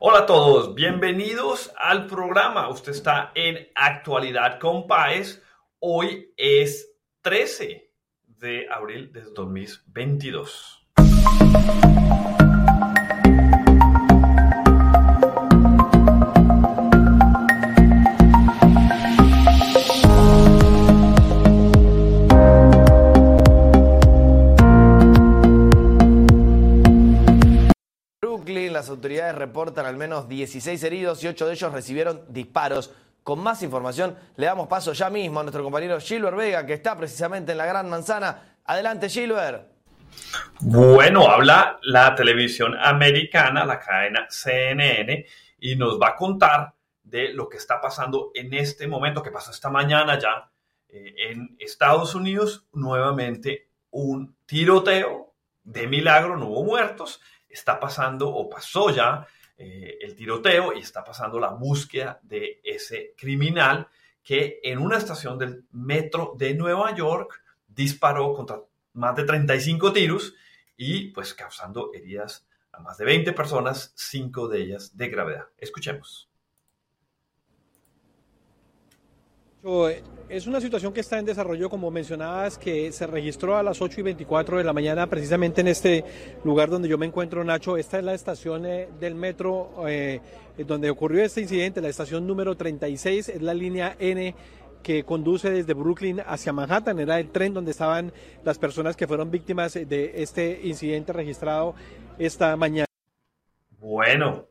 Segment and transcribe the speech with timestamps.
[0.00, 2.68] Hola a todos, bienvenidos al programa.
[2.68, 5.42] Usted está en Actualidad con Paez.
[5.80, 7.90] Hoy es 13
[8.24, 10.86] de abril de 2022.
[28.78, 32.94] Las autoridades reportan al menos 16 heridos y 8 de ellos recibieron disparos.
[33.24, 36.96] Con más información, le damos paso ya mismo a nuestro compañero Gilbert Vega, que está
[36.96, 38.56] precisamente en la Gran Manzana.
[38.64, 39.66] Adelante, Gilbert.
[40.60, 45.26] Bueno, habla la televisión americana, la cadena CNN,
[45.58, 49.50] y nos va a contar de lo que está pasando en este momento, que pasó
[49.50, 50.50] esta mañana ya
[50.88, 58.48] eh, en Estados Unidos, nuevamente un tiroteo de milagro, no hubo muertos, está pasando o
[58.48, 63.88] pasó ya eh, el tiroteo y está pasando la búsqueda de ese criminal
[64.22, 68.60] que en una estación del metro de Nueva York disparó contra
[68.92, 70.34] más de 35 tiros
[70.76, 75.46] y pues causando heridas a más de 20 personas, cinco de ellas de gravedad.
[75.56, 76.28] Escuchemos.
[80.28, 84.00] Es una situación que está en desarrollo, como mencionabas, que se registró a las 8
[84.00, 86.04] y 24 de la mañana, precisamente en este
[86.44, 87.78] lugar donde yo me encuentro, Nacho.
[87.78, 90.20] Esta es la estación eh, del metro eh,
[90.58, 94.34] donde ocurrió este incidente, la estación número 36, es la línea N
[94.82, 96.98] que conduce desde Brooklyn hacia Manhattan.
[96.98, 98.12] Era el tren donde estaban
[98.44, 101.74] las personas que fueron víctimas de este incidente registrado
[102.18, 102.84] esta mañana.
[103.78, 104.44] Bueno,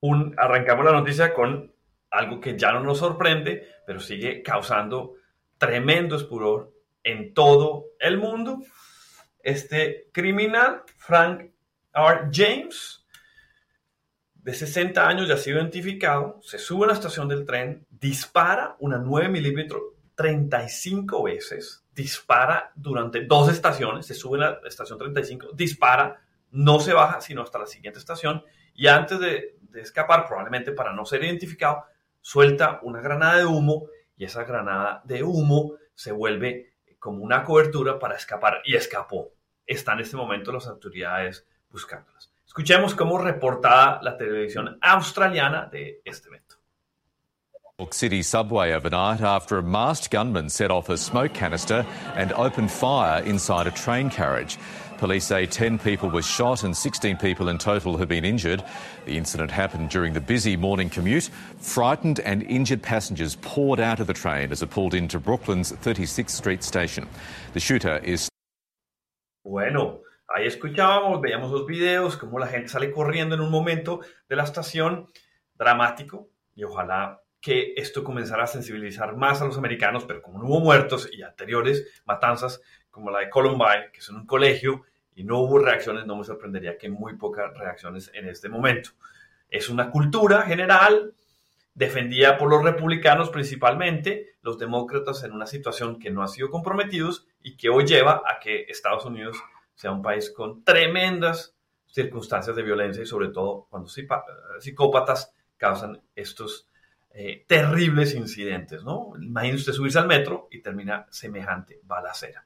[0.00, 1.73] un, arrancamos la noticia con
[2.14, 5.14] algo que ya no nos sorprende, pero sigue causando
[5.58, 8.60] tremendo espuror en todo el mundo.
[9.42, 11.50] Este criminal, Frank
[11.92, 12.28] R.
[12.32, 13.04] James,
[14.34, 18.76] de 60 años, ya ha sido identificado, se sube a la estación del tren, dispara
[18.78, 19.82] una 9 milímetros
[20.14, 26.20] 35 veces, dispara durante dos estaciones, se sube a la estación 35, dispara,
[26.52, 28.44] no se baja sino hasta la siguiente estación
[28.74, 31.84] y antes de, de escapar, probablemente para no ser identificado,
[32.24, 33.86] suelta una granada de humo
[34.16, 39.32] y esa granada de humo se vuelve como una cobertura para escapar y escapó.
[39.66, 42.32] Está en este momento las autoridades buscándolas.
[42.46, 46.56] Escuchemos cómo reportada la televisión australiana de este evento.
[47.90, 51.84] City subway overnight after a masked gunman set off a smoke canister
[52.16, 54.56] and opened fire inside a train carriage.
[55.04, 58.64] Police say 10 people were shot and 16 people in total have been injured.
[59.04, 61.28] The incident happened during the busy morning commute.
[61.58, 66.30] Frightened and injured passengers poured out of the train as it pulled into Brooklyn's 36th
[66.30, 67.06] Street station.
[67.52, 68.30] The shooter is.
[69.44, 74.36] Bueno, ahí escuchábamos, veíamos los videos, cómo la gente sale corriendo en un momento de
[74.36, 75.08] la estación,
[75.54, 80.46] dramático, y ojalá que esto comenzara a sensibilizar más a los americanos, pero como no
[80.46, 85.24] hubo muertos y anteriores matanzas como la de Columbine, que es en un colegio, y
[85.24, 88.90] no hubo reacciones, no me sorprendería que muy pocas reacciones en este momento.
[89.48, 91.14] Es una cultura general
[91.74, 97.26] defendida por los republicanos principalmente, los demócratas en una situación que no ha sido comprometidos
[97.42, 99.36] y que hoy lleva a que Estados Unidos
[99.74, 101.54] sea un país con tremendas
[101.86, 103.88] circunstancias de violencia y sobre todo cuando
[104.58, 106.68] psicópatas causan estos
[107.10, 109.12] eh, terribles incidentes, ¿no?
[109.20, 112.44] Imagínese usted subirse al metro y termina semejante balacera.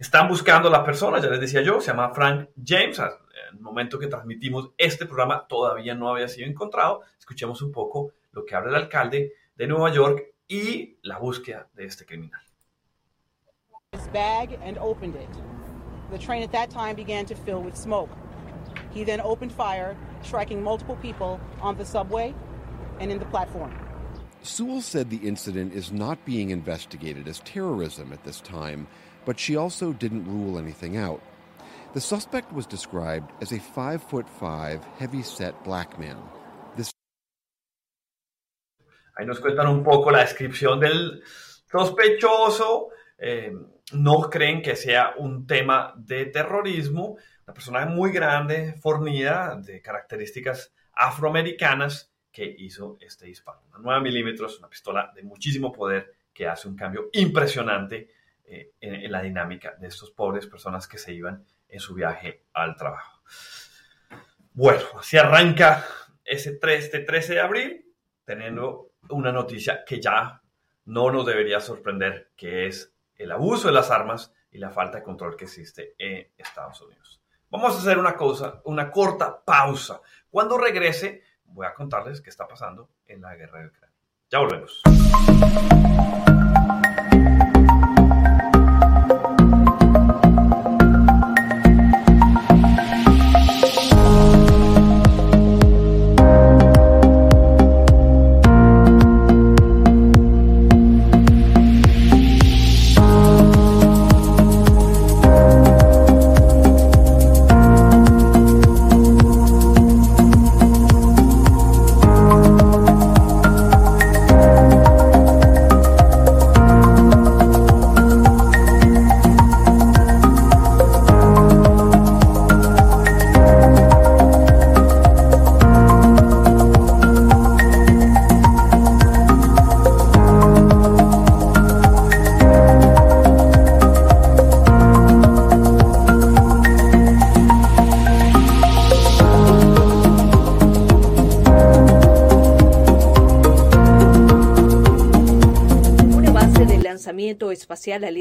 [0.00, 2.98] Están buscando a la persona, ya les decía yo, se llama Frank James.
[2.98, 7.02] En el momento que transmitimos este programa todavía no había sido encontrado.
[7.18, 11.84] Escuchemos un poco lo que habla el alcalde de Nueva York y la búsqueda de
[11.84, 12.40] este criminal.
[13.92, 15.28] His bag and opened it.
[16.10, 18.08] The train at that time began to fill with smoke.
[18.94, 22.34] He then opened fire, striking multiple people on the subway
[23.00, 23.70] and in the platform.
[24.42, 28.86] Sewell said the incident is not being investigated as terrorism at this time,
[29.24, 31.20] but she also didn't rule anything out.
[31.92, 36.16] The suspect was described as a five foot five, heavy set black man.
[36.76, 36.92] This
[39.18, 41.22] Ahí nos cuentan un poco la descripción del
[41.70, 42.90] sospechoso.
[43.18, 43.52] Eh,
[43.92, 47.16] no creen que sea un tema de terrorismo.
[47.44, 53.62] Una persona muy grande, fornida, de características afroamericanas, que hizo este disparo.
[53.70, 58.08] Una 9 milímetros, una pistola de muchísimo poder que hace un cambio impresionante
[58.52, 62.74] eh, en, la dinámica de estos pobres personas que se iban en su viaje al
[62.74, 63.22] trabajo.
[64.54, 65.86] Bueno, así arranca
[66.24, 67.94] ese 3, este 13 de abril,
[68.24, 70.42] teniendo una noticia que ya
[70.86, 75.04] no nos debería sorprender, que es el abuso de las armas y la falta de
[75.04, 77.22] control que existe en Estados Unidos.
[77.50, 80.00] Vamos a hacer una cosa, una corta pausa.
[80.28, 83.96] Cuando regrese, voy a contarles qué está pasando en la guerra de Ucrania.
[84.28, 84.82] Ya volvemos.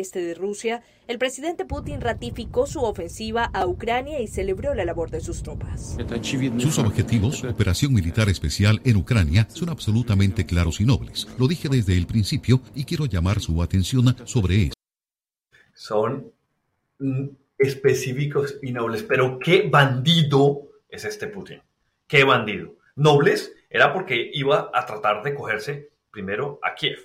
[0.09, 5.11] Este de Rusia, el presidente Putin ratificó su ofensiva a Ucrania y celebró la labor
[5.11, 5.97] de sus tropas.
[6.57, 11.27] Sus objetivos, operación militar especial en Ucrania, son absolutamente claros y nobles.
[11.37, 14.73] Lo dije desde el principio y quiero llamar su atención sobre eso.
[15.75, 16.33] Son
[16.97, 17.27] mm,
[17.59, 21.61] específicos y nobles, pero qué bandido es este Putin.
[22.07, 22.77] Qué bandido.
[22.95, 26.97] Nobles era porque iba a tratar de cogerse primero a Kiev.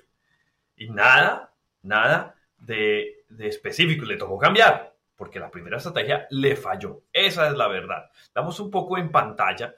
[0.74, 1.54] Y nada
[1.84, 2.34] nada
[2.66, 4.04] de, específico.
[4.04, 7.02] Le tocó cambiar, porque la primera estrategia le falló.
[7.12, 8.10] Esa es la verdad.
[8.34, 9.74] Damos un poco en pantalla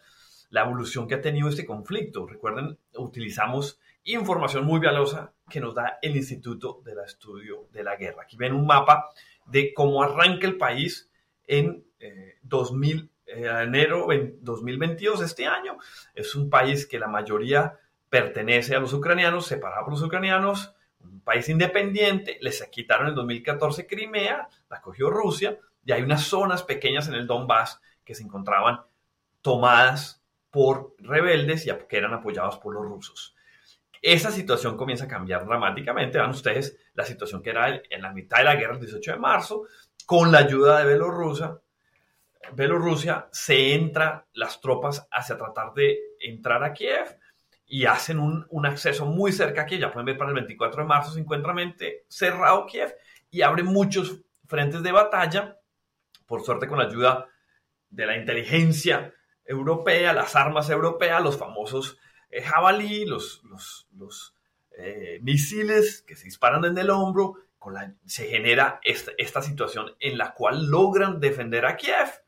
[0.50, 2.26] la evolución que ha tenido este conflicto.
[2.26, 8.22] Recuerden, utilizamos información muy valiosa que nos da el Instituto del Estudio de la Guerra.
[8.22, 9.10] Aquí ven un mapa
[9.46, 11.10] de cómo arranca el país
[11.46, 11.84] en
[12.42, 14.06] 2000, eh, eh, enero
[14.40, 15.78] 2022, este año.
[16.14, 17.78] Es un país que la mayoría
[18.08, 20.75] pertenece a los ucranianos, separado por los ucranianos,
[21.06, 26.62] un país independiente, les quitaron en 2014 Crimea, la cogió Rusia, y hay unas zonas
[26.62, 28.80] pequeñas en el Donbass que se encontraban
[29.40, 33.36] tomadas por rebeldes y que eran apoyados por los rusos.
[34.02, 36.18] Esa situación comienza a cambiar dramáticamente.
[36.18, 39.18] Vean ustedes la situación que era en la mitad de la guerra, el 18 de
[39.18, 39.64] marzo,
[40.04, 41.58] con la ayuda de Bielorrusia.
[42.52, 47.18] Bielorrusia se entra las tropas hacia tratar de entrar a Kiev
[47.66, 51.12] y hacen un, acceso muy cerca aquí, ya pueden ver para el 24 de marzo
[51.12, 51.54] se encuentra
[52.08, 52.94] cerrado Kiev
[53.30, 55.58] y abre muchos frentes de batalla,
[56.26, 57.26] por suerte con la ayuda
[57.90, 59.12] de la inteligencia
[59.44, 61.98] europea, las armas europeas, los famosos
[62.30, 64.34] eh, jabalí, los, los,
[64.78, 69.96] eh, misiles que se disparan desde el hombro, con la, se genera esta, esta situación
[69.98, 72.22] en la cual logran defender a Kiev.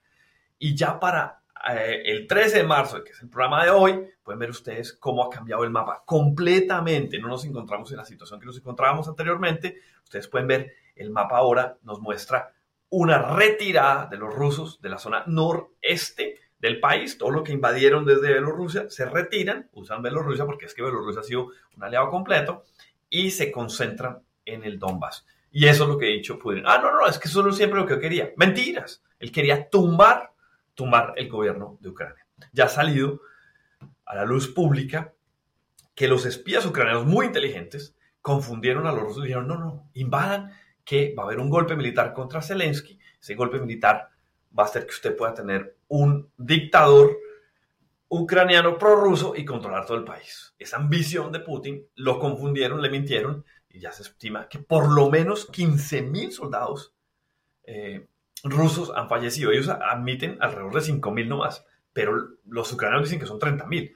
[0.58, 4.50] Y ya para el 13 de marzo, que es el programa de hoy, pueden ver
[4.50, 7.18] ustedes cómo ha cambiado el mapa completamente.
[7.18, 9.78] No nos encontramos en la situación que nos encontrábamos anteriormente.
[10.04, 12.52] Ustedes pueden ver el mapa ahora nos muestra
[12.90, 17.18] una retirada de los rusos de la zona noreste del país.
[17.18, 21.24] Todo lo que invadieron desde Bielorrusia se retiran, usan Bielorrusia porque es que Bielorrusia ha
[21.24, 22.64] sido un aliado completo
[23.08, 25.26] y se concentran en el Donbass.
[25.50, 26.64] Y eso es lo que he dicho Putin.
[26.66, 28.32] Ah, no, no, es que eso es siempre lo que yo quería.
[28.36, 29.02] Mentiras.
[29.18, 30.32] Él quería tumbar
[30.78, 32.24] tumbar el gobierno de Ucrania.
[32.52, 33.20] Ya ha salido
[34.06, 35.12] a la luz pública
[35.96, 40.52] que los espías ucranianos muy inteligentes confundieron a los rusos y dijeron, no, no, invadan,
[40.84, 42.96] que va a haber un golpe militar contra Zelensky.
[43.20, 44.10] Ese golpe militar
[44.56, 47.18] va a hacer que usted pueda tener un dictador
[48.06, 50.54] ucraniano prorruso y controlar todo el país.
[50.60, 55.10] Esa ambición de Putin lo confundieron, le mintieron y ya se estima que por lo
[55.10, 56.94] menos 15.000 soldados
[57.64, 58.06] eh,
[58.44, 59.50] rusos han fallecido.
[59.50, 63.94] Ellos admiten alrededor de 5.000 nomás, pero los ucranianos dicen que son 30.000.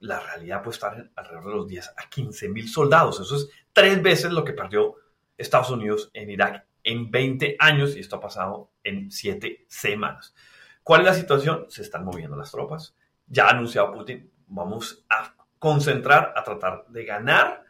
[0.00, 3.20] La realidad puede estar alrededor de los 10 a 15.000 soldados.
[3.20, 4.96] Eso es tres veces lo que perdió
[5.36, 10.34] Estados Unidos en Irak en 20 años y esto ha pasado en 7 semanas.
[10.82, 11.66] ¿Cuál es la situación?
[11.68, 12.96] Se están moviendo las tropas.
[13.26, 17.64] Ya ha anunciado Putin, vamos a concentrar, a tratar de ganar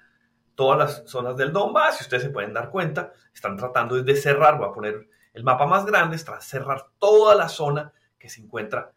[0.55, 1.99] todas las zonas del Donbass.
[1.99, 5.09] Si ustedes se pueden dar cuenta, están tratando de cerrar, voy a poner
[5.39, 8.91] el mapa más grande es tras cerrar toda la zona que se encuentra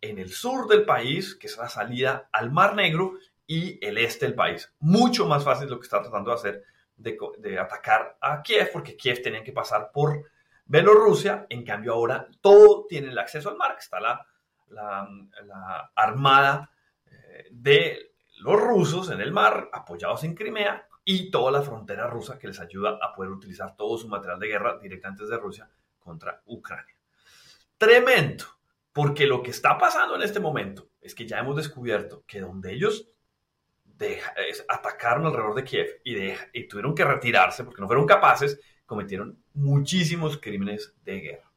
[0.00, 3.14] en el sur del país, que es la salida al Mar Negro,
[3.48, 4.72] y el este del país.
[4.78, 6.64] Mucho más fácil lo que está tratando de hacer
[6.96, 10.22] de, atacar a Kiev, porque Kiev tenía que pasar por
[10.66, 14.24] Bielorrusia, en cambio ahora todo tiene el acceso al mar, que está la,
[14.68, 16.70] la armada
[17.06, 22.38] eh, de los rusos en el mar, apoyados en Crimea, y toda la frontera rusa
[22.38, 25.68] que les ayuda a poder utilizar todo su material de guerra directamente desde Rusia
[26.08, 26.96] contra Ucrania.
[27.76, 28.44] Tremendo,
[28.92, 32.72] Porque lo que está pasando en este momento es que ya hemos descubierto que donde
[32.72, 33.06] ellos
[34.68, 40.94] atacaron alrededor de Kiev y, tuvieron que retirarse porque no fueron capaces, cometieron muchísimos crímenes
[41.04, 41.52] de guerra.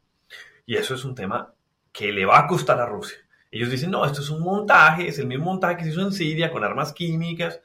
[0.66, 1.54] Y eso es un tema
[1.92, 3.18] que le va a costar a Rusia.
[3.50, 6.12] Ellos dicen, no, esto es un montaje, es el mismo montaje que se hizo en
[6.12, 7.62] Siria con armas químicas.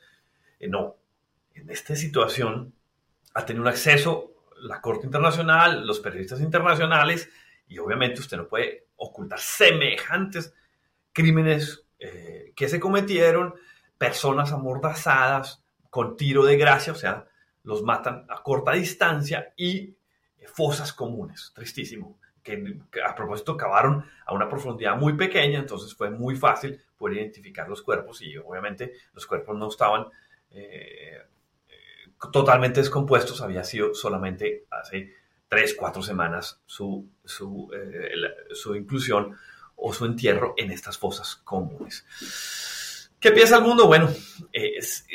[0.58, 0.96] Eh, no,
[1.54, 2.72] en esta situación
[3.34, 7.28] ha tenido un acceso la Corte Internacional, los periodistas internacionales,
[7.68, 10.54] y obviamente usted no puede ocultar semejantes
[11.12, 13.54] crímenes eh, que se cometieron,
[13.98, 17.26] personas amordazadas con tiro de gracia, o sea,
[17.62, 19.96] los matan a corta distancia y
[20.46, 22.18] fosas comunes, tristísimo.
[22.42, 27.68] Que, a propósito cavaron a una profundidad muy pequeña, entonces fue muy fácil poder identificar
[27.68, 30.06] los cuerpos y obviamente los cuerpos no estaban
[30.50, 31.18] eh,
[32.32, 35.12] totalmente descompuestos, había sido solamente hace
[35.48, 39.36] tres, cuatro semanas su, su, eh, su inclusión
[39.76, 42.04] o su entierro en estas fosas comunes.
[43.20, 43.86] ¿Qué piensa el mundo?
[43.86, 44.08] Bueno,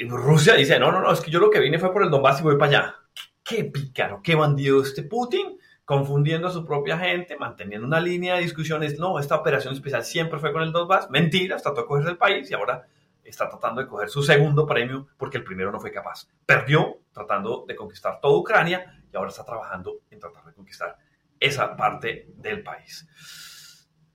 [0.10, 2.40] Rusia dice, no, no, no, es que yo lo que vine fue por el Donbass
[2.40, 2.96] y voy para allá.
[3.44, 8.42] Qué pícaro, qué bandido este Putin confundiendo a su propia gente, manteniendo una línea de
[8.42, 8.98] discusiones.
[8.98, 11.10] No, esta operación especial siempre fue con el Donbass.
[11.10, 12.88] Mentira, de cogerse el país y ahora
[13.24, 16.28] está tratando de coger su segundo premio porque el primero no fue capaz.
[16.46, 20.98] Perdió tratando de conquistar toda Ucrania y ahora está trabajando en tratar de conquistar
[21.40, 23.08] esa parte del país.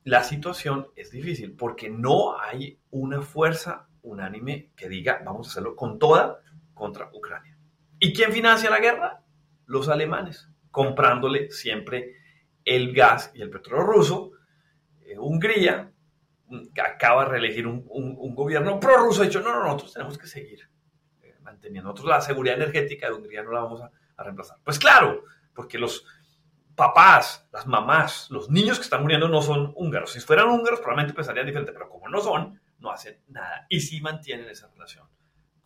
[0.05, 5.75] La situación es difícil porque no hay una fuerza unánime que diga vamos a hacerlo
[5.75, 6.41] con toda
[6.75, 7.59] contra Ucrania.
[7.99, 9.23] ¿Y quién financia la guerra?
[9.65, 12.13] Los alemanes comprándole siempre
[12.65, 14.33] el gas y el petróleo ruso.
[15.01, 15.91] Eh, Hungría
[16.83, 20.69] acaba de reelegir un, un, gobierno prorruso, ha dicho, no, no, nosotros tenemos que seguir
[21.23, 21.91] eh, manteniendo.
[21.91, 24.59] Nosotros la seguridad energética de Hungría no la vamos a, a, reemplazar.
[24.62, 25.25] Pues claro,
[25.55, 26.05] porque los
[26.75, 30.12] papás, las mamás, los niños que están muriendo no son húngaros.
[30.12, 33.67] Si fueran húngaros probablemente pensarían diferente, pero como no son, no hacen nada.
[33.69, 35.09] Y sí mantienen esa relación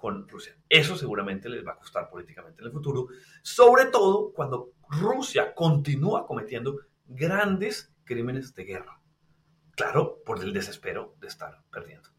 [0.00, 0.56] con Rusia.
[0.68, 3.08] Eso seguramente les va a costar políticamente en el futuro,
[3.42, 9.00] sobre todo cuando Rusia continúa cometiendo grandes crímenes de guerra.
[9.80, 12.10] Claro, por el desespero de estar perdiendo.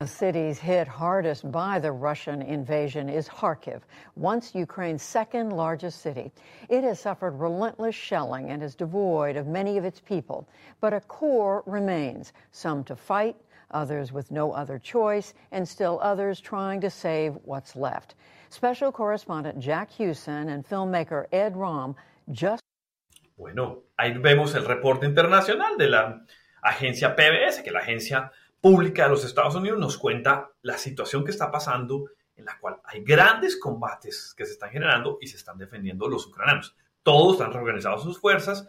[0.00, 3.80] The cities hit hardest by the Russian invasion is Kharkiv,
[4.14, 6.30] once Ukraine's second largest city.
[6.68, 10.46] It has suffered relentless shelling and is devoid of many of its people,
[10.82, 13.36] but a core remains, some to fight,
[13.70, 18.16] others with no other choice, and still others trying to save what's left.
[18.50, 21.96] Special correspondent Jack Hewson and filmmaker Ed Rom
[22.32, 22.61] just.
[23.42, 26.24] Bueno, ahí vemos el reporte internacional de la
[26.62, 28.30] agencia PBS, que la agencia
[28.60, 32.04] pública de los Estados Unidos nos cuenta la situación que está pasando,
[32.36, 36.24] en la cual hay grandes combates que se están generando y se están defendiendo los
[36.28, 36.76] ucranianos.
[37.02, 38.68] Todos han reorganizado sus fuerzas.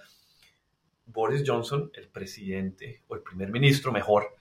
[1.05, 4.35] Boris Johnson, el presidente o el primer ministro mejor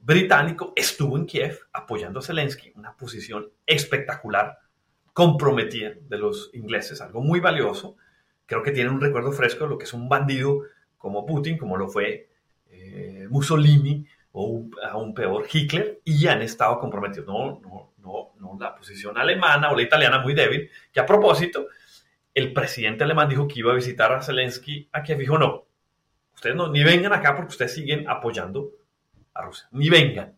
[0.00, 4.58] británico estuvo en Kiev apoyando a Zelensky, una posición espectacular,
[5.12, 7.96] comprometida de los ingleses, algo muy valioso.
[8.46, 10.62] Creo que tienen un recuerdo fresco de lo que es un bandido
[10.98, 12.28] como Putin, como lo fue
[12.70, 17.26] eh, Mussolini o aún peor Hitler, y han estado comprometidos.
[17.26, 21.68] No, no, no, no, la posición alemana o la italiana muy débil, que a propósito,
[22.34, 25.66] el presidente alemán dijo que iba a visitar a Zelensky a Kiev, dijo no,
[26.34, 28.72] ustedes no, ni vengan acá porque ustedes siguen apoyando
[29.34, 30.36] a Rusia, ni vengan.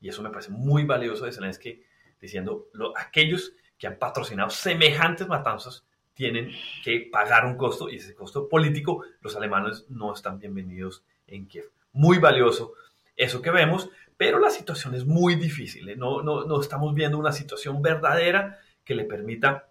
[0.00, 1.82] Y eso me parece muy valioso de Zelensky,
[2.20, 5.87] diciendo, lo, aquellos que han patrocinado semejantes matanzas
[6.18, 6.50] tienen
[6.82, 11.70] que pagar un costo y ese costo político los alemanes no están bienvenidos en Kiev.
[11.92, 12.72] Muy valioso
[13.14, 15.88] eso que vemos, pero la situación es muy difícil.
[15.88, 15.94] ¿eh?
[15.94, 19.68] No, no, no, estamos viendo una situación verdadera que le permita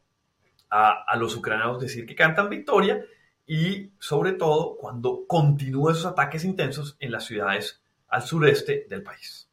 [0.70, 3.04] a, a los ucranianos decir que cantan victoria
[3.46, 9.47] y sobre todo cuando continúen esos ataques intensos en las ciudades al sureste del país.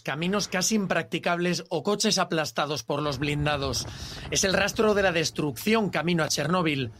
[0.00, 3.86] Caminos casi impracticables o coches aplastados por los blindados.
[4.30, 6.90] Es el rastro de la destrucción camino a Chernóbil.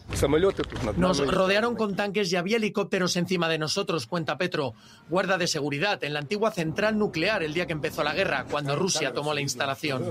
[0.97, 4.75] Nos rodearon con tanques y había helicópteros encima de nosotros, cuenta Petro,
[5.09, 8.77] guarda de seguridad en la antigua central nuclear el día que empezó la guerra, cuando
[8.77, 10.05] Rusia tomó la instalación.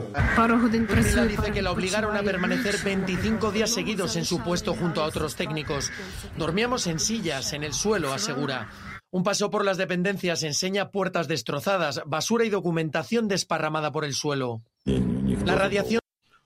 [0.88, 5.06] Priscila dice que la obligaron a permanecer 25 días seguidos en su puesto junto a
[5.06, 5.92] otros técnicos.
[6.38, 8.70] Dormíamos en sillas, en el suelo, asegura.
[9.14, 14.62] Un paso por las dependencias enseña puertas destrozadas, basura y documentación desparramada por el suelo.
[14.86, 16.00] La radiación.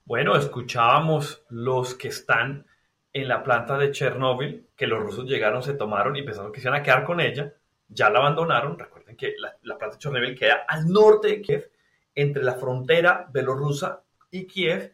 [0.04, 2.66] Bueno, escuchábamos los que están
[3.14, 6.68] en la planta de Chernóbil, que los rusos llegaron, se tomaron y pensaron que se
[6.68, 7.54] iban a quedar con ella.
[7.88, 8.80] Ya la abandonaron.
[8.80, 11.72] Recuerden que la, la planta de Chernóbil queda al norte de Kiev,
[12.16, 14.92] entre la frontera belorrusa y Kiev.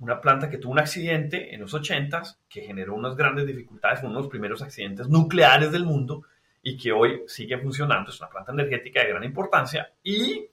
[0.00, 4.14] Una planta que tuvo un accidente en los 80 que generó unas grandes dificultades, uno
[4.14, 6.24] de los primeros accidentes nucleares del mundo
[6.68, 8.10] y que hoy sigue funcionando.
[8.10, 10.46] Es una planta energética de gran importancia y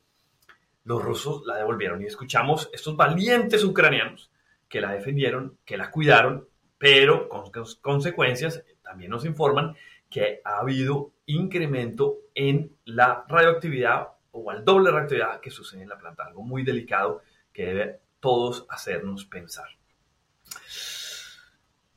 [0.86, 2.02] los rusos la devolvieron.
[2.02, 4.32] Y escuchamos estos valientes ucranianos
[4.70, 9.76] que la defendieron, que la cuidaron, pero con consecuencias también nos informan
[10.10, 15.98] que ha habido incremento en la radioactividad o al doble radioactividad que sucede en la
[15.98, 19.68] planta, algo muy delicado que debe todos hacernos pensar.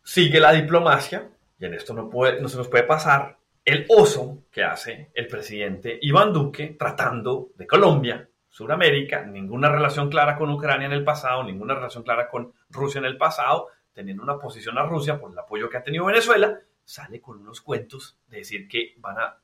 [0.03, 3.38] Sigue la diplomacia, y en esto no, puede, no se nos puede pasar
[3.69, 10.39] el oso que hace el presidente Iván Duque tratando de Colombia, Sudamérica, ninguna relación clara
[10.39, 14.39] con Ucrania en el pasado, ninguna relación clara con Rusia en el pasado, teniendo una
[14.39, 18.39] posición a Rusia por el apoyo que ha tenido Venezuela, sale con unos cuentos de
[18.39, 19.39] decir que van a,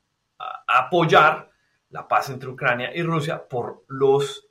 [0.66, 1.50] apoyar
[1.90, 4.49] la paz entre Ucrania y Rusia por los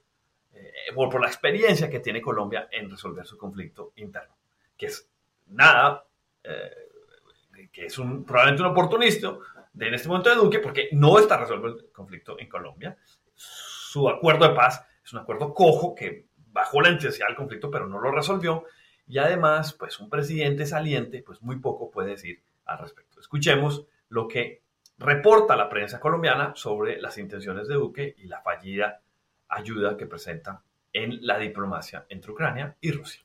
[0.53, 4.37] eh, por, la experiencia que tiene Colombia en resolver su conflicto interno,
[4.77, 5.09] que es
[5.47, 6.05] nada,
[6.43, 9.35] eh, que es probablemente un oportunista
[9.73, 12.97] de en este momento de Duque, porque no está resuelto el conflicto en Colombia.
[13.35, 17.87] Su acuerdo de paz es un acuerdo cojo que bajó la intensidad del conflicto, pero
[17.87, 18.65] no lo resolvió.
[19.05, 23.19] Y además, pues un presidente saliente, pues muy poco puede decir al respecto.
[23.19, 24.63] Escuchemos lo que
[24.97, 29.01] reporta la prensa colombiana sobre las intenciones de Duque y la fallida
[29.49, 30.63] ayuda que presenta
[30.93, 33.23] en la diplomacia entre Ucrania y Rusia.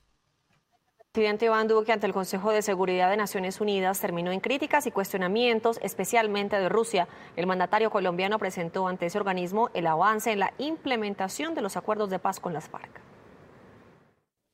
[1.14, 4.86] El presidente Iván Duque ante el Consejo de Seguridad de Naciones Unidas terminó en críticas
[4.86, 7.08] y cuestionamientos, especialmente de Rusia.
[7.34, 12.10] El mandatario colombiano presentó ante ese organismo el avance en la implementación de los acuerdos
[12.10, 13.00] de paz con las FARC.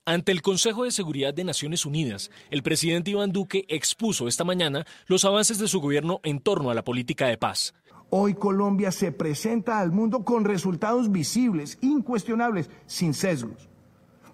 [0.06, 4.87] Ante el Consejo de Seguridad de Naciones Unidas, el presidente Iván Duque expuso esta mañana
[5.06, 7.75] los avances de su gobierno en torno a la política de paz.
[8.11, 13.68] Hoy Colombia se presenta al mundo con resultados visibles, incuestionables, sin sesgos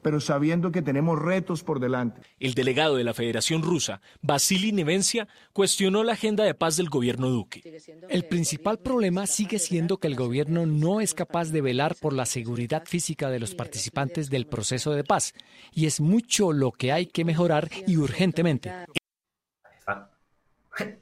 [0.02, 2.22] pero sabiendo que tenemos retos por delante.
[2.38, 7.28] El delegado de la Federación Rusa, Vasily Nevencia, cuestionó la agenda de paz del gobierno
[7.28, 7.80] Duque.
[8.08, 12.26] El principal problema sigue siendo que el gobierno no es capaz de velar por la
[12.26, 15.34] seguridad física de los participantes del proceso de paz,
[15.72, 18.72] y es mucho lo que hay que mejorar y urgentemente.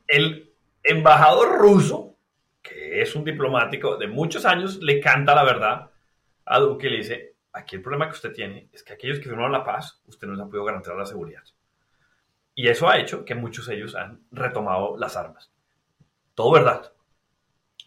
[0.06, 2.16] El embajador ruso,
[2.62, 5.90] que es un diplomático de muchos años, le canta la verdad
[6.44, 9.28] a Duque y le dice, aquí el problema que usted tiene es que aquellos que
[9.28, 11.42] firmaron la paz, usted no les ha podido garantizar la seguridad.
[12.54, 15.52] Y eso ha hecho que muchos de ellos han retomado las armas.
[16.34, 16.92] Todo verdad.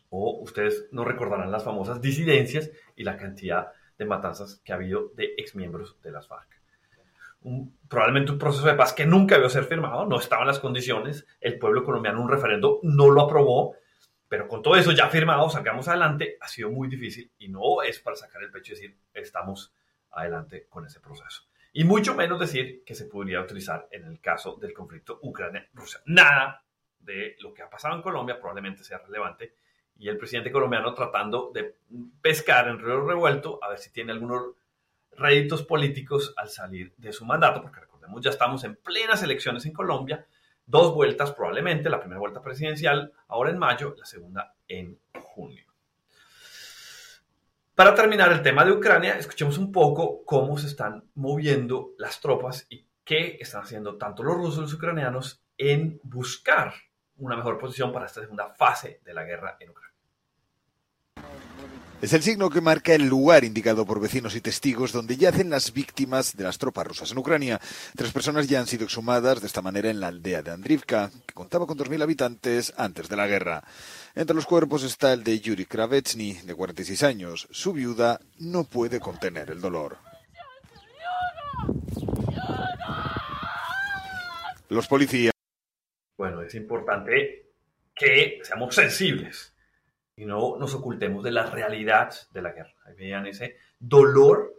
[0.10, 5.10] O ustedes no recordarán las famosas disidencias y la cantidad de matanzas que ha habido
[5.16, 6.62] de exmiembros de las FARC.
[7.88, 11.60] probablemente un proceso de paz que nunca debió ser firmado, no estaban las condiciones, el
[11.60, 13.76] pueblo colombiano un referendo no lo aprobó,
[14.32, 18.00] pero con todo eso ya firmado, sacamos adelante, ha sido muy difícil y no es
[18.00, 19.76] para sacar el pecho y decir, estamos
[20.10, 21.50] adelante con ese proceso.
[21.74, 26.00] Y mucho menos decir que se podría utilizar en el caso del conflicto Ucrania-Rusia.
[26.06, 26.64] Nada
[26.98, 29.54] de lo que ha pasado en Colombia probablemente sea relevante
[29.98, 31.76] y el presidente colombiano tratando de
[32.22, 34.56] pescar en río revuelto a ver si tiene algunos
[35.12, 39.74] réditos políticos al salir de su mandato, porque recordemos, ya estamos en plenas elecciones en
[39.74, 40.26] Colombia
[40.66, 45.66] dos vueltas probablemente, la primera vuelta presidencial ahora en mayo, la segunda en junio.
[47.76, 52.68] Para terminar el tema de Ucrania, escuchemos un poco cómo se están moviendo las tropas
[52.70, 56.74] y qué están haciendo tanto los rusos y los ucranianos en buscar
[57.18, 59.91] una mejor posición para esta segunda fase de la guerra en Ucrania.
[62.02, 65.72] Es el signo que marca el lugar indicado por vecinos y testigos donde yacen las
[65.72, 67.62] víctimas de las tropas rusas en Ucrania.
[67.96, 71.36] Tres personas ya han sido exhumadas de esta manera en la aldea de Andrivka, que
[71.36, 73.64] contaba con 2.000 habitantes antes de la guerra.
[74.16, 77.48] Entre los cuerpos está el de Yuri Kravetsny, de 46 años.
[77.52, 79.98] Su viuda no puede contener el dolor.
[84.70, 85.34] Los policías.
[86.18, 87.52] Bueno, es importante
[87.94, 89.51] que seamos sensibles
[90.16, 92.74] y no nos ocultemos de la realidad de la guerra.
[92.86, 94.54] Ahí vean ese dolor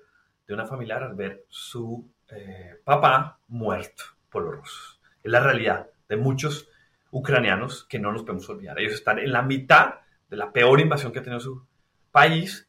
[0.46, 5.00] de una familiar al ver su eh, papá muerto por los rusos.
[5.22, 6.68] Es la realidad de muchos
[7.10, 8.78] ucranianos que no nos podemos olvidar.
[8.78, 9.94] Ellos están en la mitad
[10.28, 11.66] de la peor invasión que ha tenido su
[12.10, 12.68] país,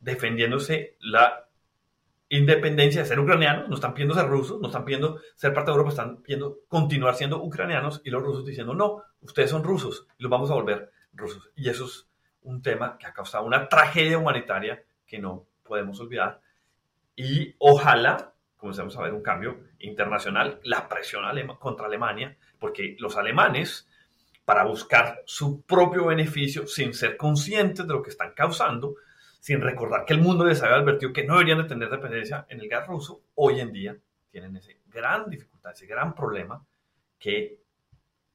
[0.00, 1.48] defendiéndose la
[2.28, 5.74] independencia de ser ucranianos, no están pidiendo ser rusos, no están pidiendo ser parte de
[5.74, 10.22] Europa, están pidiendo continuar siendo ucranianos y los rusos diciendo, no, ustedes son rusos y
[10.22, 11.50] los vamos a volver rusos.
[11.54, 12.08] Y esos
[12.44, 16.40] un tema que ha causado una tragedia humanitaria que no podemos olvidar.
[17.16, 21.24] Y ojalá comencemos a ver un cambio internacional, la presión
[21.58, 23.86] contra Alemania, porque los alemanes,
[24.44, 28.96] para buscar su propio beneficio, sin ser conscientes de lo que están causando,
[29.38, 32.60] sin recordar que el mundo les había advertido que no deberían de tener dependencia en
[32.60, 33.96] el gas ruso, hoy en día
[34.30, 36.64] tienen esa gran dificultad, ese gran problema
[37.18, 37.58] que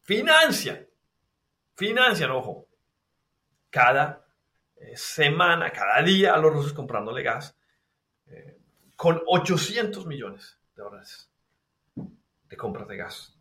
[0.03, 0.85] financia,
[1.75, 2.68] financian, ojo,
[3.69, 4.25] cada
[4.75, 7.57] eh, semana, cada día a los rusos comprándole gas
[8.27, 8.57] eh,
[8.95, 11.31] con 800 millones de dólares
[11.95, 13.37] de compras de gas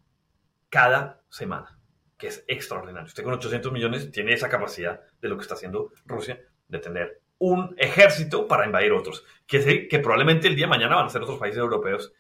[0.68, 1.78] cada semana,
[2.16, 3.06] que es extraordinario.
[3.06, 7.22] Usted con 800 millones tiene esa capacidad de lo que está haciendo Rusia de tener
[7.38, 11.22] un ejército para invadir otros, que, que probablemente el día de mañana van a ser
[11.22, 12.12] otros países europeos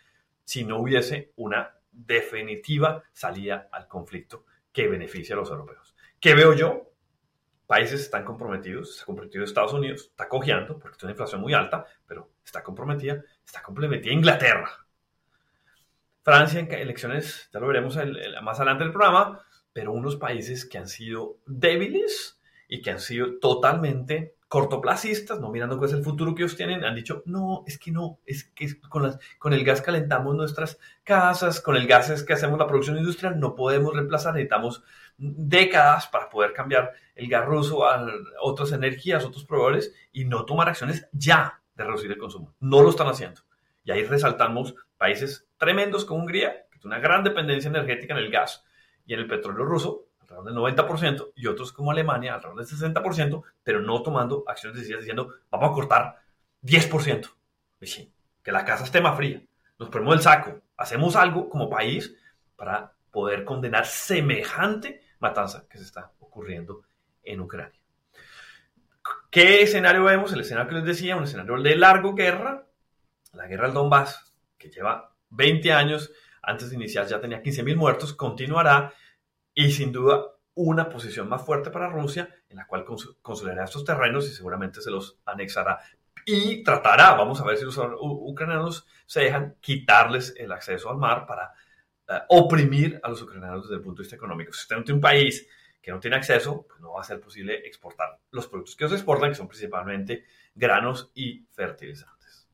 [0.44, 5.94] si no hubiese una definitiva salida al conflicto que beneficie a los europeos.
[6.20, 6.92] ¿Qué veo yo?
[7.68, 11.84] Países están comprometidos, está comprometido Estados Unidos, está cojeando porque tiene una inflación muy alta,
[12.06, 14.70] pero está comprometida, está comprometida Inglaterra.
[16.22, 17.98] Francia en elecciones, ya lo veremos
[18.42, 23.38] más adelante del programa, pero unos países que han sido débiles y que han sido
[23.38, 27.78] totalmente cortoplacistas, no mirando cuál es el futuro que ellos tienen, han dicho, no, es
[27.78, 32.08] que no, es que con, las, con el gas calentamos nuestras casas, con el gas
[32.08, 34.82] es que hacemos la producción industrial, no podemos reemplazar, necesitamos
[35.18, 38.06] décadas para poder cambiar el gas ruso a
[38.40, 42.54] otras energías, otros proveedores y no tomar acciones ya de reducir el consumo.
[42.60, 43.42] No lo están haciendo.
[43.84, 48.30] Y ahí resaltamos países tremendos como Hungría, que tiene una gran dependencia energética en el
[48.30, 48.64] gas
[49.04, 53.42] y en el petróleo ruso, alrededor del 90%, y otros como Alemania, alrededor del 60%,
[53.62, 56.16] pero no tomando acciones decididas diciendo, vamos a cortar
[56.62, 57.28] 10%.
[57.82, 59.42] sí, que la casa esté más fría.
[59.78, 62.14] Nos ponemos el saco, hacemos algo como país
[62.56, 66.82] para poder condenar semejante matanza que se está ocurriendo
[67.22, 67.80] en Ucrania.
[69.30, 70.32] ¿Qué escenario vemos?
[70.32, 72.66] El escenario que les decía, un escenario de largo guerra,
[73.32, 78.14] la guerra del Donbass, que lleva 20 años, antes de iniciar ya tenía 15.000 muertos,
[78.14, 78.92] continuará
[79.54, 80.22] y sin duda
[80.54, 82.84] una posición más fuerte para Rusia, en la cual
[83.22, 85.78] consolidará estos terrenos y seguramente se los anexará
[86.30, 91.26] y tratará, vamos a ver si los ucranianos se dejan quitarles el acceso al mar
[91.26, 91.54] para
[92.28, 94.52] oprimir a los ucranianos desde el punto de vista económico.
[94.52, 95.46] Si usted no tiene un país
[95.80, 98.94] que no tiene acceso, pues no va a ser posible exportar los productos que se
[98.94, 102.48] exportan, que son principalmente granos y fertilizantes.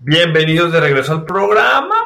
[0.00, 1.97] Bienvenidos de regreso al programa.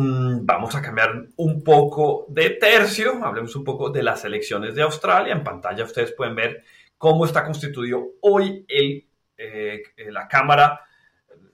[0.00, 4.82] Mm, vamos a cambiar un poco de tercio, hablemos un poco de las elecciones de
[4.82, 5.32] Australia.
[5.32, 6.62] En pantalla ustedes pueden ver
[6.96, 9.08] cómo está constituido hoy eh,
[9.96, 10.86] la Cámara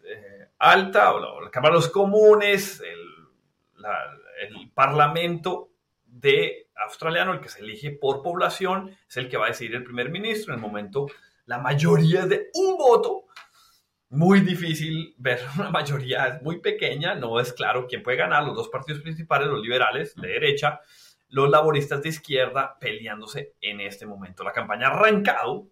[0.04, 2.98] eh, Alta o la, Cámara de los Comunes, el,
[4.74, 5.70] Parlamento
[6.04, 9.84] de australiano, el que se elige por población, es el que va a decidir el
[9.84, 10.52] primer ministro.
[10.52, 11.06] En el momento,
[11.46, 13.24] la mayoría de un voto
[14.14, 18.56] muy difícil ver una mayoría, es muy pequeña, no es claro quién puede ganar, los
[18.56, 20.80] dos partidos principales, los liberales de derecha,
[21.28, 24.44] los laboristas de izquierda peleándose en este momento.
[24.44, 25.68] La campaña ha arrancado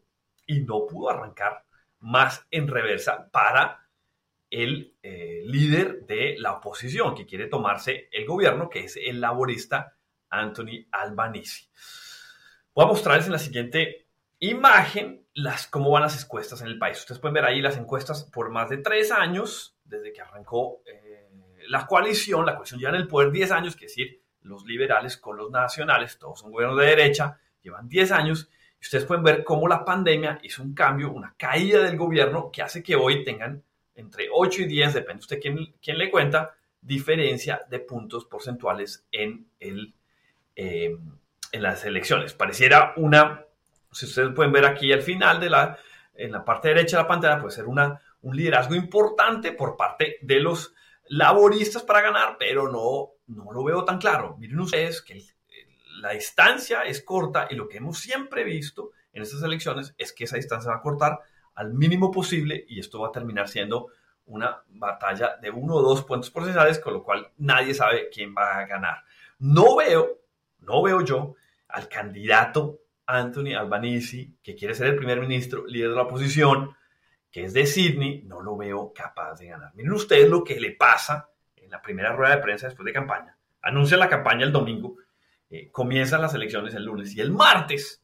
[0.47, 1.65] y no pudo arrancar
[2.01, 3.89] más en reversa para
[4.51, 9.97] el eh, líder de la oposición que quiere tomarse el gobierno, que es el laborista
[10.29, 11.69] Anthony Albanese.
[12.75, 14.09] Voy a mostrarles en la siguiente
[14.43, 16.99] imagen las, cómo van las encuestas en el país.
[16.99, 21.29] Ustedes pueden ver ahí las encuestas por más de tres años, desde que arrancó eh,
[21.69, 22.45] la coalición.
[22.45, 25.49] La coalición lleva en el poder 10 años, que es decir, los liberales con los
[25.51, 28.51] nacionales, todos son gobiernos de derecha, llevan 10 años.
[28.81, 32.83] Ustedes pueden ver cómo la pandemia hizo un cambio, una caída del gobierno que hace
[32.83, 33.63] que hoy tengan
[33.95, 39.47] entre 8 y 10, depende usted quién, quién le cuenta, diferencia de puntos porcentuales en,
[39.61, 39.95] el,
[40.57, 40.97] eh,
[41.53, 42.35] en las elecciones.
[42.35, 43.47] Pareciera una
[43.93, 45.79] si ustedes pueden ver aquí al final de la,
[46.15, 50.19] en la parte derecha de la pantalla, puede ser una, un liderazgo importante por parte
[50.23, 50.75] de los
[51.09, 54.37] laboristas para ganar, pero no, no lo veo tan claro.
[54.39, 55.23] Miren ustedes que
[56.01, 60.25] la distancia es corta y lo que hemos siempre visto en estas elecciones es que
[60.25, 61.21] esa distancia va a cortar
[61.55, 63.89] al mínimo posible y esto va a terminar siendo
[64.27, 68.59] una batalla de uno o dos puntos porcentuales, con lo cual nadie sabe quién va
[68.59, 69.05] a ganar.
[69.39, 70.21] No veo,
[70.61, 71.35] no veo yo
[71.69, 76.77] al candidato Anthony Albanese, que quiere ser el primer ministro, líder de la oposición,
[77.31, 79.75] que es de Sydney, no lo veo capaz de ganar.
[79.75, 83.37] Miren ustedes lo que le pasa en la primera rueda de prensa después de campaña.
[83.63, 84.97] Anuncia la campaña el domingo,
[85.51, 88.03] eh, comienzan las elecciones el lunes y el martes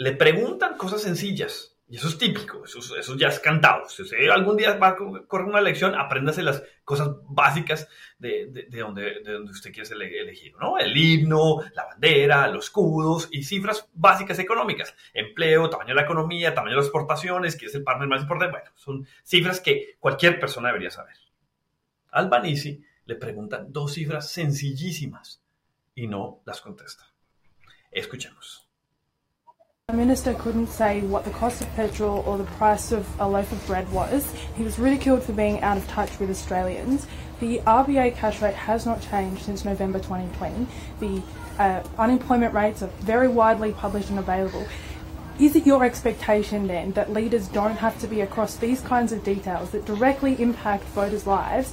[0.00, 3.88] le preguntan cosas sencillas y eso es típico, eso, ya es cantado.
[3.88, 9.32] Si algún día va a correr una elección, apréndase las cosas básicas de, donde, de
[9.32, 10.78] donde usted quiere ser elegido, ¿no?
[10.78, 14.94] El himno, la bandera, los escudos y cifras básicas económicas.
[15.12, 18.52] Empleo, tamaño de la economía, tamaño de las exportaciones, que es el partner más importante.
[18.52, 21.16] Bueno, son cifras que cualquier persona debería saber.
[22.12, 25.42] Albanisi le preguntan dos cifras sencillísimas
[25.96, 27.10] y no las contesta.
[27.90, 28.69] Escuchemos.
[29.90, 33.50] The minister couldn't say what the cost of petrol or the price of a loaf
[33.50, 34.32] of bread was.
[34.54, 37.08] He was ridiculed for being out of touch with Australians.
[37.40, 40.68] The RBA cash rate has not changed since November 2020.
[41.00, 41.22] The
[41.58, 44.64] uh, unemployment rates are very widely published and available.
[45.40, 49.24] Is it your expectation then that leaders don't have to be across these kinds of
[49.24, 51.72] details that directly impact voters' lives?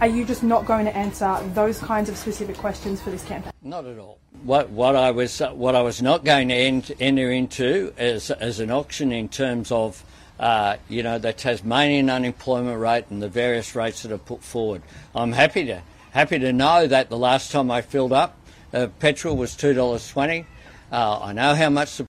[0.00, 3.52] Are you just not going to answer those kinds of specific questions for this campaign?
[3.62, 7.30] Not at all what, what I was what I was not going to ent, enter
[7.30, 10.04] into as, as an option in terms of
[10.38, 14.82] uh, you know the Tasmanian unemployment rate and the various rates that are put forward.
[15.14, 15.82] I'm happy to
[16.12, 18.38] happy to know that the last time I filled up,
[18.72, 20.46] uh, petrol was two dollars twenty.
[20.92, 22.06] Uh, I know how much the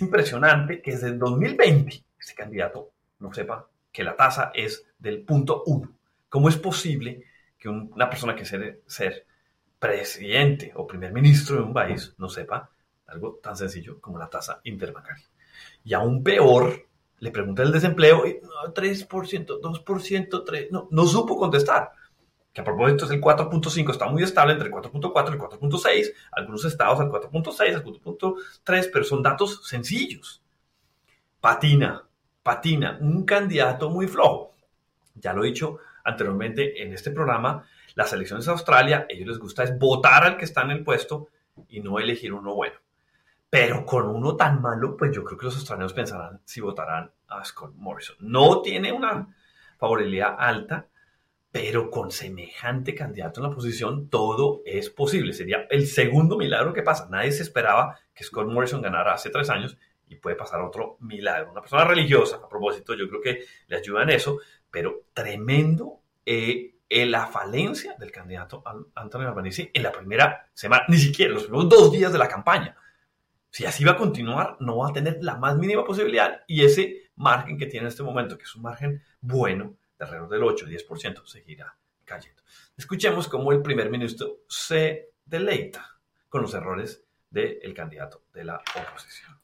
[0.00, 5.62] impresionante que desde el 2020 este candidato no sepa que la tasa es del punto
[5.66, 5.96] uno.
[6.28, 7.24] ¿Cómo es posible
[7.58, 9.26] que una persona que quiere ser
[9.78, 12.70] presidente o primer ministro de un país no sepa
[13.06, 15.24] algo tan sencillo como la tasa interbancaria?
[15.84, 16.86] Y aún peor,
[17.18, 18.40] le pregunté el desempleo y
[18.74, 21.92] 3%, 2%, 3%, no, no supo contestar
[22.56, 26.14] que a propósito es el 4.5, está muy estable entre el 4.4 y el 4.6,
[26.32, 30.42] algunos estados al 4.6, al 4.3, pero son datos sencillos.
[31.38, 32.02] Patina,
[32.42, 34.54] patina, un candidato muy flojo.
[35.16, 39.38] Ya lo he dicho anteriormente en este programa, las elecciones de Australia, a ellos les
[39.38, 41.28] gusta es votar al que está en el puesto
[41.68, 42.76] y no elegir uno bueno.
[43.50, 47.44] Pero con uno tan malo, pues yo creo que los australianos pensarán si votarán a
[47.44, 48.16] Scott Morrison.
[48.20, 49.28] No tiene una
[49.76, 50.86] favorabilidad alta,
[51.58, 55.32] pero con semejante candidato en la posición, todo es posible.
[55.32, 57.08] Sería el segundo milagro que pasa.
[57.10, 61.52] Nadie se esperaba que Scott Morrison ganara hace tres años y puede pasar otro milagro.
[61.52, 64.38] Una persona religiosa, a propósito, yo creo que le ayuda en eso,
[64.70, 68.62] pero tremendo eh, la falencia del candidato
[68.94, 72.76] Antonio Albanese en la primera semana, ni siquiera los primeros dos días de la campaña.
[73.48, 77.10] Si así va a continuar, no va a tener la más mínima posibilidad y ese
[77.14, 81.24] margen que tiene en este momento, que es un margen bueno, de alrededor del 8-10%
[81.26, 82.42] seguirá cayendo.
[82.76, 89.40] Escuchemos cómo el primer ministro se deleita con los errores del candidato de la oposición.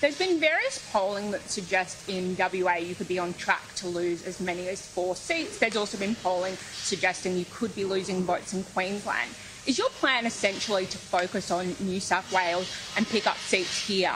[0.00, 4.24] There's been various polling that suggests in WA you could be on track to lose
[4.26, 5.58] as many as four seats.
[5.58, 9.30] There's also been polling suggesting you could be losing votes in Queensland.
[9.66, 14.14] Is your plan essentially to focus on New South Wales and pick up seats here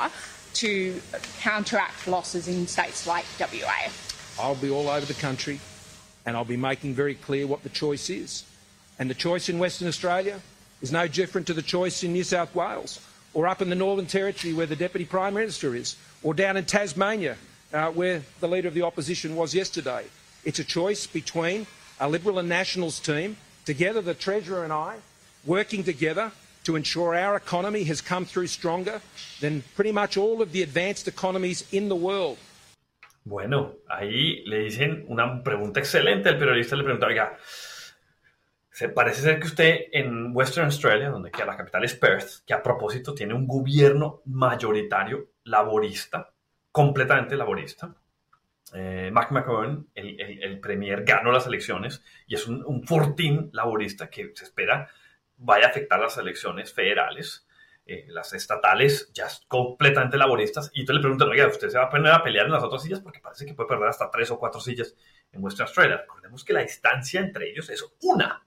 [0.55, 1.01] to
[1.41, 3.91] counteract losses in states like WA?
[4.39, 5.61] I'll be all over the country
[6.25, 8.45] and I'll be making very clear what the choice is.
[8.99, 10.41] And the choice in Western Australia
[10.81, 13.01] is no different to the choice in New South Wales
[13.35, 16.65] or up in the Northern Territory where the Deputy Prime Minister is or down in
[16.65, 17.37] Tasmania
[17.73, 20.05] uh, where the Leader of the Opposition was yesterday.
[20.45, 21.67] It's a choice between
[22.01, 24.97] a Liberal and Nationals team, together the Treasurer and I,
[25.45, 26.33] working together
[26.65, 29.01] to ensure our economy has come through stronger
[29.41, 32.39] than pretty much all of the advanced economies in the world.
[33.25, 36.29] Bueno, ahí le dicen una pregunta excelente.
[36.29, 37.37] El periodista le pregunta, oiga,
[38.71, 42.55] se parece ser que usted en Western Australia, donde queda la capital es Perth, que
[42.55, 46.33] a propósito tiene un gobierno mayoritario laborista,
[46.71, 47.95] completamente laborista.
[48.75, 54.09] Eh, Mac McCowan, el, el, premier, ganó las elecciones y es un, un fortín laborista
[54.09, 54.89] que se espera
[55.37, 57.47] vaya a afectar las elecciones federales.
[57.85, 61.91] Eh, las estatales ya completamente laboristas, y tú le preguntas, oiga, ¿usted se va a
[61.91, 63.01] poner a pelear en las otras sillas?
[63.01, 64.95] Porque parece que puede perder hasta tres o cuatro sillas
[65.33, 65.97] en Western Australia.
[65.97, 68.47] Recordemos que la distancia entre ellos es una,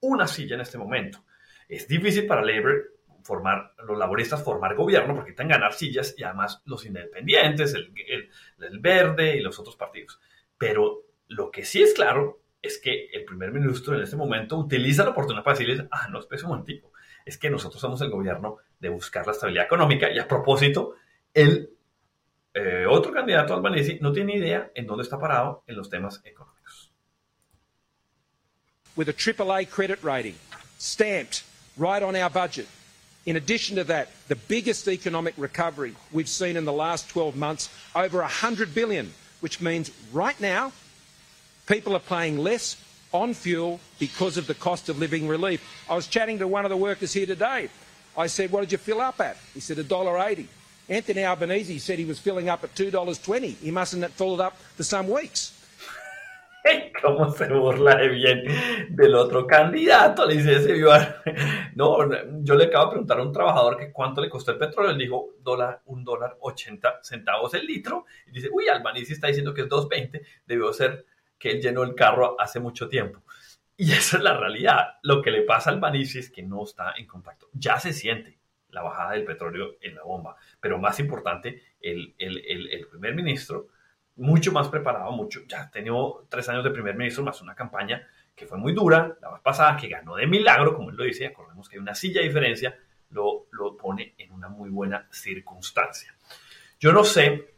[0.00, 1.24] una silla en este momento.
[1.68, 6.62] Es difícil para Labour formar, los laboristas formar gobierno porque están ganar sillas y además
[6.64, 8.30] los independientes, el, el,
[8.64, 10.20] el verde y los otros partidos.
[10.56, 15.04] Pero lo que sí es claro es que el primer ministro en este momento utiliza
[15.04, 16.92] la oportunidad para decirles, ah, no, espese un momentico,
[17.26, 20.94] es que nosotros somos el gobierno de buscar la estabilidad económica y a propósito,
[21.34, 21.70] el
[22.54, 26.90] eh, otro candidato, Albanese, no tiene idea en dónde está parado en los temas económicos.
[28.96, 30.34] With a AAA credit rating
[30.78, 31.44] stamped
[31.76, 32.66] right on our budget.
[33.26, 37.68] In addition to that, the biggest economic recovery we've seen in the last 12 months,
[37.94, 40.72] over 100 billion, which means right now
[41.66, 42.76] people are paying less
[43.12, 45.62] on fuel because of the cost of living relief.
[45.88, 47.68] I was chatting to one of the workers here today.
[48.18, 49.36] I said, what did you fill up at?
[49.54, 50.46] He said, $1.80.
[50.88, 53.56] Anthony Albanese said he was filling up at $2.20.
[53.56, 55.54] He mustn't have filled up for some weeks.
[57.02, 58.42] ¿Cómo se burla de bien
[58.90, 60.26] del otro candidato?
[60.26, 60.74] Le dice ese
[61.76, 61.98] No,
[62.42, 64.90] yo le acabo de preguntar a un trabajador que cuánto le costó el petróleo.
[64.90, 68.06] Él dijo dólar, un dólar 80 centavos el litro.
[68.26, 70.20] Y dice, uy, Albanese está diciendo que es 2.20.
[70.44, 71.06] Debió ser
[71.38, 73.22] que él llenó el carro hace mucho tiempo.
[73.80, 74.98] Y esa es la realidad.
[75.02, 77.48] Lo que le pasa al Banisi es que no está en contacto.
[77.52, 78.36] Ya se siente
[78.70, 80.36] la bajada del petróleo en la bomba.
[80.60, 82.14] Pero más importante, el,
[82.90, 83.68] primer ministro,
[84.16, 88.04] mucho más preparado, mucho, ya ha tenido tres años de primer ministro, más una campaña
[88.34, 91.26] que fue muy dura, la vez pasada, que ganó de milagro, como él lo dice,
[91.26, 92.76] acordemos que hay una silla de diferencia,
[93.10, 96.14] lo, lo pone en una muy buena circunstancia.
[96.80, 97.54] Yo no sé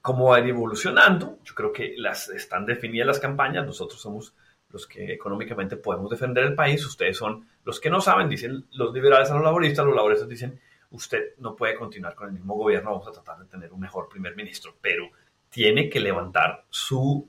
[0.00, 1.38] cómo va a ir evolucionando.
[1.44, 3.66] Yo creo que las, están definidas las campañas.
[3.66, 4.34] Nosotros somos
[4.70, 6.84] los que económicamente podemos defender el país.
[6.84, 9.84] Ustedes son los que no saben, dicen los liberales a los laboristas.
[9.84, 13.46] Los laboristas dicen, usted no puede continuar con el mismo gobierno, vamos a tratar de
[13.46, 14.74] tener un mejor primer ministro.
[14.80, 15.08] Pero
[15.48, 17.28] tiene que levantar su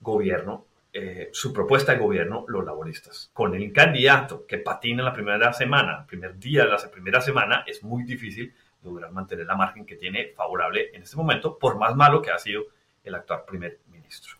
[0.00, 3.30] gobierno, eh, su propuesta de gobierno, los laboristas.
[3.32, 7.64] Con el candidato que patina la primera semana, el primer día de la primera semana,
[7.66, 11.96] es muy difícil lograr mantener la margen que tiene favorable en este momento, por más
[11.96, 12.64] malo que ha sido
[13.02, 14.36] el actual primer ministro.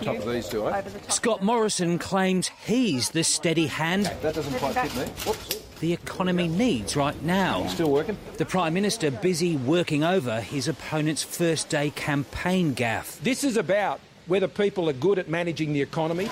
[0.00, 0.82] Eh?
[1.08, 5.60] Scott Morrison claims he's the steady hand that doesn't quite fit me.
[5.80, 7.66] the economy needs right now.
[7.68, 8.18] Still working?
[8.36, 13.18] The Prime Minister busy working over his opponent's first day campaign gaffe.
[13.22, 16.28] This is about whether people are good at managing the economy.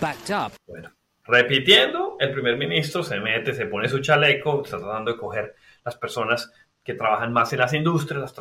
[0.00, 0.52] Backed up.
[0.68, 0.90] Bueno,
[1.26, 5.96] repitiendo, el primer ministro se mete, se pone su chaleco, está tratando de coger las
[5.96, 6.48] personas
[6.84, 8.32] que trabajan más en las industrias,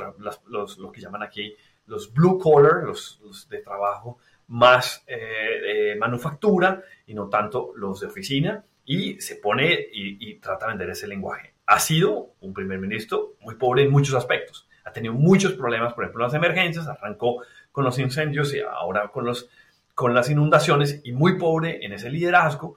[0.47, 1.55] los, lo que llaman aquí
[1.91, 4.19] los blue collar, los, de trabajo
[4.51, 10.39] más eh, de manufactura y no tanto los de oficina, y se pone y, y,
[10.39, 11.53] trata de vender ese lenguaje.
[11.67, 14.67] Ha sido un primer ministro muy pobre en muchos aspectos.
[14.83, 19.23] Ha tenido muchos problemas, por ejemplo, las emergencias, arrancó con los incendios y ahora con,
[19.23, 19.49] los,
[19.95, 22.75] con las inundaciones y muy pobre en ese liderazgo.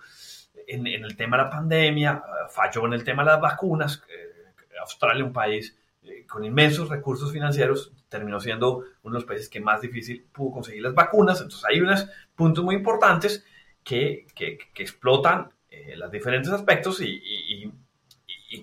[0.69, 4.79] En, en el tema de la pandemia, falló en el tema de las vacunas, eh,
[4.81, 9.61] Australia, un país eh, con inmensos recursos financieros, terminó siendo uno de los países que
[9.61, 11.40] más difícil pudo conseguir las vacunas.
[11.40, 13.45] Entonces hay unos puntos muy importantes
[13.83, 17.73] que, que, explotan eh, los diferentes aspectos y, y,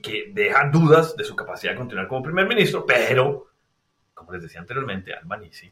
[0.01, 3.47] que dejan dudas de su capacidad de continuar como primer ministro, pero,
[4.13, 5.69] como les decía anteriormente, Albanese,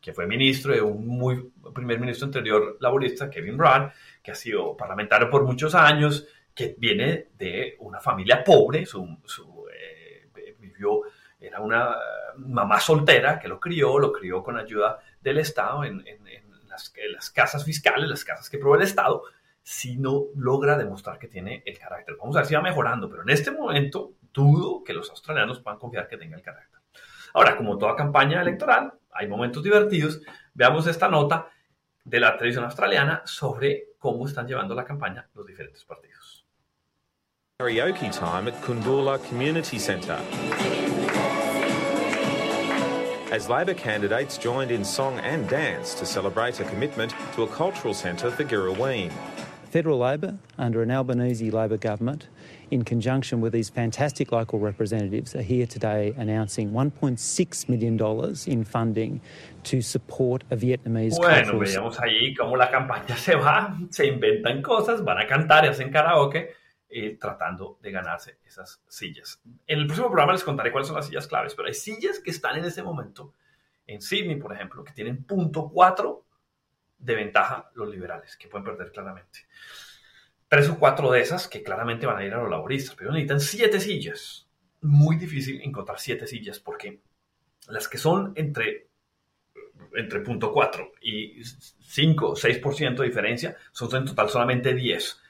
[0.00, 3.90] que fue ministro de un muy primer ministro anterior laborista, Kevin Rudd,
[4.22, 9.06] que ha sido parlamentario por muchos años, que viene de una familia pobre, su,
[11.40, 11.96] era una
[12.36, 16.04] mamá soltera que lo crió, lo crió con ayuda del Estado en,
[16.68, 19.22] las, las, casas fiscales, las casas que provee el Estado,
[19.62, 22.16] si no logra demostrar que tiene el carácter.
[22.18, 25.78] Vamos a ver si va mejorando, pero en este momento dudo que los australianos puedan
[25.78, 26.80] confiar que tenga el carácter.
[27.34, 30.20] Ahora, como toda campaña electoral, hay momentos divertidos.
[30.54, 31.50] Veamos esta nota
[32.04, 36.46] de la televisión australiana sobre cómo están llevando la campaña los diferentes partidos.
[37.60, 40.16] Karaoke time at Kundula Community Centre.
[43.30, 47.92] As Labor candidates joined in song and dance to celebrate a commitment to a cultural
[47.92, 49.12] centre for Girraween.
[49.70, 52.26] federal Labor under an Albanese Labor government
[52.70, 59.20] in conjunction with these fantastic local representatives, are here today announcing $1.6 million in funding
[59.64, 65.04] to support a Vietnamese Bueno, veíamos ahí cómo la campaña se va, se inventan cosas,
[65.04, 66.50] van a cantar y hacen karaoke
[66.88, 69.40] eh, tratando de ganarse esas sillas.
[69.66, 72.30] En el próximo programa les contaré cuáles son las sillas claves, pero hay sillas que
[72.30, 73.34] están en este momento
[73.86, 76.24] en Sydney, por ejemplo, que tienen punto cuatro
[76.98, 79.46] de ventaja los liberales, que pueden perder claramente
[80.48, 83.40] tres o cuatro de esas que claramente van a ir a los laboristas, pero necesitan
[83.40, 84.48] siete sillas.
[84.80, 87.00] Muy difícil encontrar siete sillas porque
[87.68, 88.88] las que son entre,
[89.94, 95.20] entre punto .4 y 5 o 6% de diferencia son en total solamente 10.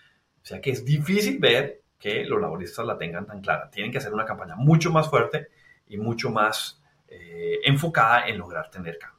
[0.48, 3.68] Sea que es difícil ver que los laboristas la tengan tan clara.
[3.70, 5.48] Tienen que hacer una campaña mucho más fuerte
[5.86, 9.18] y mucho más eh, enfocada en lograr tener cambio.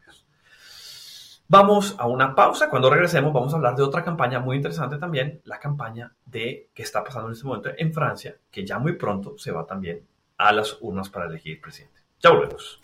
[1.47, 2.67] Vamos a una pausa.
[2.67, 6.81] Cuando regresemos vamos a hablar de otra campaña muy interesante también, la campaña de que
[6.81, 10.07] está pasando en este momento en Francia, que ya muy pronto se va también
[10.37, 12.01] a las urnas para elegir presidente.
[12.21, 12.79] Ya volvemos.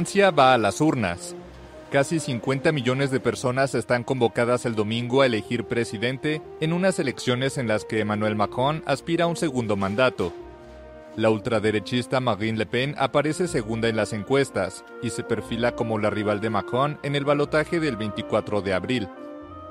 [0.00, 1.36] Francia va a las urnas.
[1.92, 7.58] Casi 50 millones de personas están convocadas el domingo a elegir presidente en unas elecciones
[7.58, 10.32] en las que Emmanuel Macron aspira a un segundo mandato.
[11.16, 16.08] La ultraderechista Marine Le Pen aparece segunda en las encuestas y se perfila como la
[16.08, 19.06] rival de Macron en el balotaje del 24 de abril.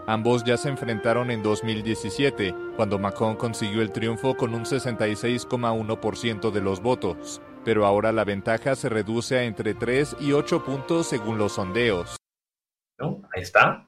[0.06, 6.62] Ambos ya se enfrentaron en 2017, cuando Macron consiguió el triunfo con un 66,1% de
[6.62, 11.38] los votos pero ahora la ventaja se reduce a entre 3 y 8 puntos según
[11.38, 12.16] los sondeos.
[12.98, 13.86] Ahí está.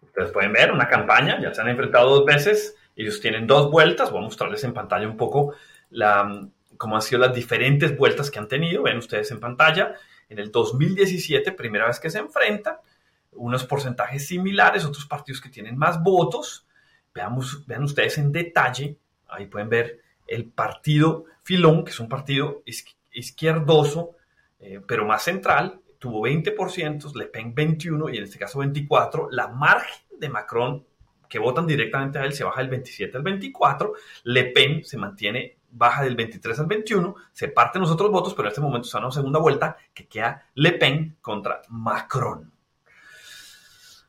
[0.00, 4.12] Ustedes pueden ver una campaña, ya se han enfrentado dos veces, ellos tienen dos vueltas,
[4.12, 5.54] voy a mostrarles en pantalla un poco
[5.90, 6.46] la,
[6.76, 9.96] cómo han sido las diferentes vueltas que han tenido, ven ustedes en pantalla,
[10.28, 12.76] en el 2017, primera vez que se enfrentan,
[13.32, 16.64] unos porcentajes similares, otros partidos que tienen más votos,
[17.12, 22.62] veamos, vean ustedes en detalle, ahí pueden ver el partido Filón, que es un partido
[23.16, 24.12] izquierdoso,
[24.58, 29.28] eh, pero más central, tuvo 20%, Le Pen 21% y en este caso 24%.
[29.30, 30.86] La margen de Macron
[31.28, 33.92] que votan directamente a él se baja del 27 al 24,
[34.24, 38.48] Le Pen se mantiene baja del 23 al 21, se parten los otros votos, pero
[38.48, 42.52] en este momento está una segunda vuelta que queda Le Pen contra Macron.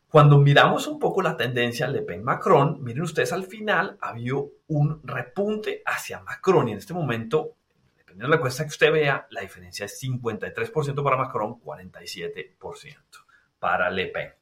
[0.09, 4.35] Cuando miramos un poco la tendencia Le Pen-Macron, miren ustedes al final había
[4.67, 7.56] un repunte hacia Macron y en este momento
[8.25, 12.97] en la encuesta que usted vea, la diferencia es 53% para Macron, 47%
[13.59, 14.33] para Le Pen.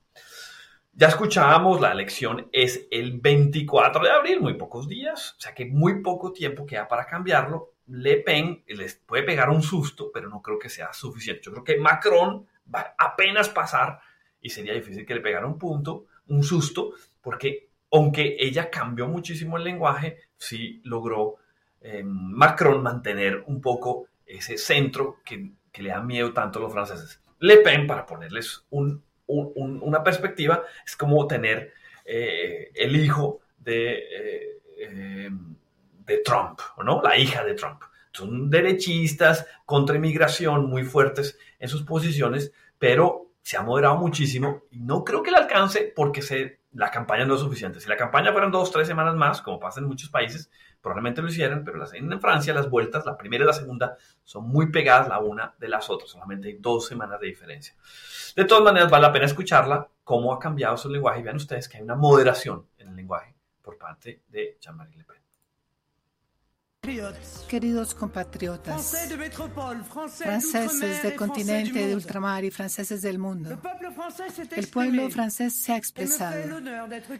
[0.93, 5.65] Ya escuchábamos, la elección es el 24 de abril, muy pocos días, o sea que
[5.65, 7.73] muy poco tiempo queda para cambiarlo.
[7.87, 11.41] Le Pen les puede pegar un susto, pero no creo que sea suficiente.
[11.43, 13.99] Yo creo que Macron va a apenas pasar
[14.39, 19.57] y sería difícil que le pegara un punto, un susto, porque aunque ella cambió muchísimo
[19.57, 21.35] el lenguaje, sí logró
[22.03, 27.19] Macron mantener un poco ese centro que, le da miedo tanto a los franceses.
[27.39, 31.73] Le Pen, para ponerles una perspectiva, es como tener
[32.05, 35.29] eh, el hijo de, eh, eh,
[36.05, 37.01] de Trump, ¿no?
[37.01, 37.81] La hija de Trump.
[38.11, 44.79] Son derechistas contra inmigración muy fuertes en sus posiciones, pero se ha moderado muchísimo y
[44.79, 47.79] no creo que le alcance porque se, la campaña no es suficiente.
[47.79, 50.49] Si la campaña fueran dos, tres semanas más, como pasa en muchos países,
[50.85, 54.69] probablemente lo hicieran, pero en Francia las vueltas, la primera y la segunda, son muy
[54.69, 57.73] pegadas la una de las otras, solamente hay dos semanas de diferencia.
[58.35, 61.77] De todas maneras, vale la pena escucharla, cómo ha cambiado su lenguaje, vean ustedes que
[61.77, 63.33] hay una moderación en el lenguaje
[63.63, 65.14] por parte de Jean-Marie Le Pen.
[67.47, 68.95] Queridos compatriotas,
[70.17, 73.59] franceses del continente, de ultramar y franceses del mundo,
[74.51, 76.59] el pueblo francés se ha expresado.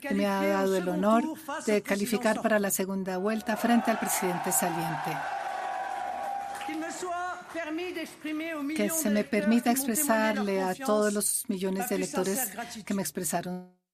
[0.10, 1.24] y me ha dado el honor
[1.66, 5.12] de calificar para la segunda vuelta frente al presidente saliente.
[8.76, 12.52] Que se me permita expresarle a todos los millones de electores
[12.86, 13.85] que me expresaron